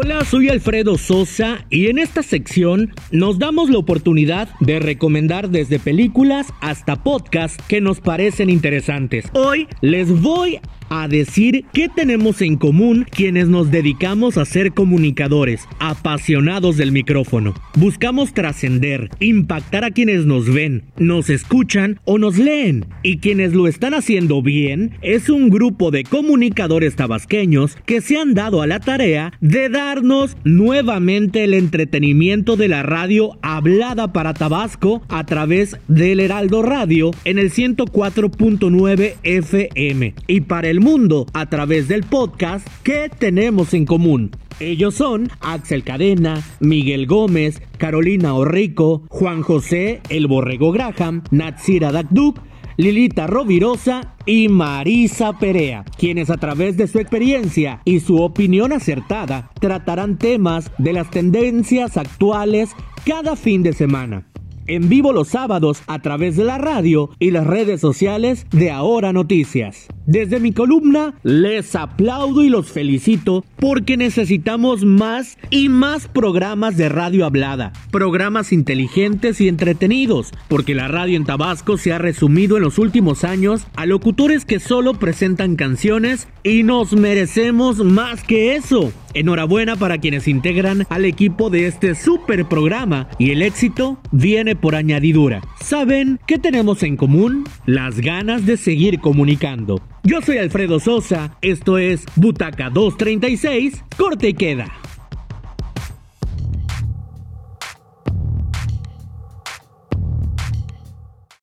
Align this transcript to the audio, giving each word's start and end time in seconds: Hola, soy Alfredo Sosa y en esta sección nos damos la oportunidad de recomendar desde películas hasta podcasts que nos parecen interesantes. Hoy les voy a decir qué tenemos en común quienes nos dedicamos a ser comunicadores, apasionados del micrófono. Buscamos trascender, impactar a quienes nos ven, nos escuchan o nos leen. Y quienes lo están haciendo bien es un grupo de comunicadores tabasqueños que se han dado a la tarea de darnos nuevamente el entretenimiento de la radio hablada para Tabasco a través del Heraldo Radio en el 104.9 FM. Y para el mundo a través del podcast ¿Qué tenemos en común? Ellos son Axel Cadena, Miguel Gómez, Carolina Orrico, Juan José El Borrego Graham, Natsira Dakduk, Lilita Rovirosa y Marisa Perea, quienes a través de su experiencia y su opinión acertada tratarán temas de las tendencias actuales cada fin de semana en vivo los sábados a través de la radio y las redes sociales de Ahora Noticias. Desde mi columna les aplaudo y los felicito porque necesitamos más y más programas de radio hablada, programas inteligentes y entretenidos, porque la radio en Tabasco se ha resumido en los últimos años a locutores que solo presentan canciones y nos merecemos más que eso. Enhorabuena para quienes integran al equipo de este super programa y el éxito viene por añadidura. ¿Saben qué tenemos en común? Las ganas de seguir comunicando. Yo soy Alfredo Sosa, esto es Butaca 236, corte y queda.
Hola, 0.00 0.24
soy 0.24 0.48
Alfredo 0.48 0.96
Sosa 0.96 1.64
y 1.70 1.88
en 1.88 1.98
esta 1.98 2.22
sección 2.22 2.94
nos 3.10 3.40
damos 3.40 3.68
la 3.68 3.78
oportunidad 3.78 4.48
de 4.60 4.78
recomendar 4.78 5.50
desde 5.50 5.80
películas 5.80 6.46
hasta 6.60 7.02
podcasts 7.02 7.60
que 7.66 7.80
nos 7.80 7.98
parecen 7.98 8.48
interesantes. 8.48 9.24
Hoy 9.32 9.66
les 9.80 10.22
voy 10.22 10.60
a 10.88 11.08
decir 11.08 11.64
qué 11.72 11.88
tenemos 11.88 12.42
en 12.42 12.56
común 12.56 13.06
quienes 13.10 13.48
nos 13.48 13.70
dedicamos 13.70 14.36
a 14.38 14.44
ser 14.44 14.72
comunicadores, 14.72 15.68
apasionados 15.78 16.76
del 16.76 16.92
micrófono. 16.92 17.54
Buscamos 17.76 18.34
trascender, 18.34 19.10
impactar 19.20 19.84
a 19.84 19.90
quienes 19.90 20.26
nos 20.26 20.52
ven, 20.52 20.84
nos 20.96 21.30
escuchan 21.30 22.00
o 22.04 22.18
nos 22.18 22.38
leen. 22.38 22.86
Y 23.02 23.18
quienes 23.18 23.52
lo 23.52 23.66
están 23.66 23.94
haciendo 23.94 24.42
bien 24.42 24.92
es 25.02 25.28
un 25.28 25.50
grupo 25.50 25.90
de 25.90 26.04
comunicadores 26.04 26.96
tabasqueños 26.96 27.76
que 27.86 28.00
se 28.00 28.18
han 28.18 28.34
dado 28.34 28.62
a 28.62 28.66
la 28.66 28.80
tarea 28.80 29.32
de 29.40 29.68
darnos 29.68 30.36
nuevamente 30.44 31.44
el 31.44 31.54
entretenimiento 31.54 32.56
de 32.56 32.68
la 32.68 32.82
radio 32.82 33.38
hablada 33.42 34.12
para 34.12 34.34
Tabasco 34.34 35.02
a 35.08 35.24
través 35.24 35.76
del 35.88 36.20
Heraldo 36.20 36.62
Radio 36.62 37.10
en 37.24 37.38
el 37.38 37.50
104.9 37.50 39.14
FM. 39.22 40.14
Y 40.26 40.40
para 40.42 40.68
el 40.68 40.77
mundo 40.80 41.26
a 41.32 41.46
través 41.46 41.88
del 41.88 42.04
podcast 42.04 42.66
¿Qué 42.82 43.10
tenemos 43.16 43.74
en 43.74 43.86
común? 43.86 44.30
Ellos 44.60 44.94
son 44.96 45.30
Axel 45.40 45.84
Cadena, 45.84 46.42
Miguel 46.60 47.06
Gómez, 47.06 47.62
Carolina 47.76 48.34
Orrico, 48.34 49.04
Juan 49.08 49.42
José 49.42 50.00
El 50.08 50.26
Borrego 50.26 50.72
Graham, 50.72 51.22
Natsira 51.30 51.92
Dakduk, 51.92 52.40
Lilita 52.76 53.26
Rovirosa 53.26 54.16
y 54.26 54.48
Marisa 54.48 55.38
Perea, 55.38 55.84
quienes 55.96 56.30
a 56.30 56.36
través 56.36 56.76
de 56.76 56.86
su 56.86 56.98
experiencia 56.98 57.80
y 57.84 58.00
su 58.00 58.20
opinión 58.22 58.72
acertada 58.72 59.50
tratarán 59.60 60.18
temas 60.18 60.70
de 60.78 60.92
las 60.92 61.10
tendencias 61.10 61.96
actuales 61.96 62.70
cada 63.04 63.36
fin 63.36 63.62
de 63.62 63.72
semana 63.72 64.26
en 64.68 64.88
vivo 64.88 65.12
los 65.12 65.28
sábados 65.28 65.82
a 65.86 66.00
través 66.00 66.36
de 66.36 66.44
la 66.44 66.58
radio 66.58 67.10
y 67.18 67.30
las 67.32 67.46
redes 67.46 67.80
sociales 67.80 68.46
de 68.50 68.70
Ahora 68.70 69.12
Noticias. 69.12 69.88
Desde 70.06 70.40
mi 70.40 70.52
columna 70.52 71.14
les 71.22 71.74
aplaudo 71.74 72.42
y 72.42 72.48
los 72.48 72.70
felicito 72.70 73.44
porque 73.58 73.96
necesitamos 73.96 74.84
más 74.84 75.36
y 75.50 75.68
más 75.68 76.08
programas 76.08 76.76
de 76.76 76.88
radio 76.88 77.26
hablada, 77.26 77.72
programas 77.90 78.52
inteligentes 78.52 79.40
y 79.40 79.48
entretenidos, 79.48 80.32
porque 80.48 80.74
la 80.74 80.88
radio 80.88 81.16
en 81.16 81.24
Tabasco 81.24 81.76
se 81.76 81.92
ha 81.92 81.98
resumido 81.98 82.56
en 82.56 82.62
los 82.62 82.78
últimos 82.78 83.24
años 83.24 83.66
a 83.76 83.86
locutores 83.86 84.44
que 84.44 84.60
solo 84.60 84.94
presentan 84.94 85.56
canciones 85.56 86.28
y 86.42 86.62
nos 86.62 86.92
merecemos 86.92 87.84
más 87.84 88.22
que 88.22 88.54
eso. 88.54 88.92
Enhorabuena 89.18 89.74
para 89.74 89.98
quienes 89.98 90.28
integran 90.28 90.86
al 90.90 91.04
equipo 91.04 91.50
de 91.50 91.66
este 91.66 91.96
super 91.96 92.46
programa 92.46 93.08
y 93.18 93.32
el 93.32 93.42
éxito 93.42 94.00
viene 94.12 94.54
por 94.54 94.76
añadidura. 94.76 95.42
¿Saben 95.60 96.20
qué 96.28 96.38
tenemos 96.38 96.84
en 96.84 96.96
común? 96.96 97.42
Las 97.66 97.98
ganas 98.00 98.46
de 98.46 98.56
seguir 98.56 99.00
comunicando. 99.00 99.82
Yo 100.04 100.22
soy 100.22 100.38
Alfredo 100.38 100.78
Sosa, 100.78 101.36
esto 101.42 101.78
es 101.78 102.06
Butaca 102.14 102.70
236, 102.70 103.82
corte 103.96 104.28
y 104.28 104.34
queda. 104.34 104.70